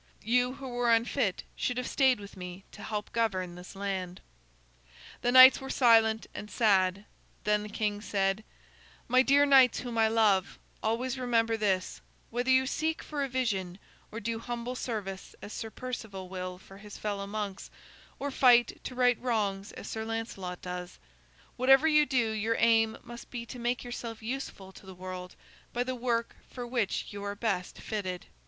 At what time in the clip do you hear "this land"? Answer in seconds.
3.53-4.19